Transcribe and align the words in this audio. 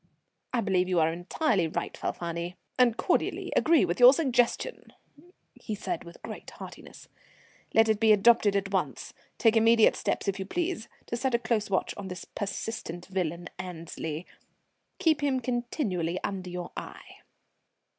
"I 0.51 0.61
believe 0.61 0.89
you 0.89 0.99
are 0.99 1.13
entirely 1.13 1.67
right, 1.67 1.95
Falfani, 1.95 2.55
and 2.79 2.97
cordially 2.97 3.53
agree 3.55 3.85
with 3.85 3.99
your 3.99 4.13
suggestion," 4.13 4.93
he 5.53 5.75
said 5.75 6.05
with 6.05 6.19
great 6.23 6.49
heartiness. 6.49 7.07
"Let 7.75 7.87
it 7.87 7.99
be 7.99 8.11
adopted 8.11 8.55
at 8.55 8.71
once. 8.73 9.13
Take 9.37 9.55
immediate 9.55 9.95
steps, 9.95 10.27
if 10.27 10.39
you 10.39 10.45
please, 10.47 10.87
to 11.05 11.15
set 11.15 11.35
a 11.35 11.37
close 11.37 11.69
watch 11.69 11.93
on 11.97 12.07
this 12.07 12.25
pestilent 12.25 13.05
villain 13.11 13.47
Annesley; 13.59 14.25
keep 14.97 15.21
him 15.21 15.39
continually 15.39 16.17
under 16.23 16.49
your 16.49 16.71
eye." 16.75 17.17